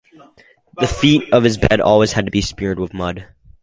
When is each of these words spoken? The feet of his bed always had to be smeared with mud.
The 0.79 0.87
feet 0.87 1.31
of 1.31 1.43
his 1.43 1.59
bed 1.59 1.79
always 1.79 2.13
had 2.13 2.25
to 2.25 2.31
be 2.31 2.41
smeared 2.41 2.79
with 2.79 2.91
mud. 2.91 3.27